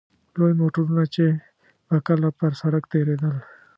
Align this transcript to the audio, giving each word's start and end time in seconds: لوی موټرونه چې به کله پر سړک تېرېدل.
لوی 0.39 0.53
موټرونه 0.61 1.03
چې 1.15 1.25
به 1.87 1.97
کله 2.07 2.27
پر 2.39 2.51
سړک 2.61 2.83
تېرېدل. 2.93 3.35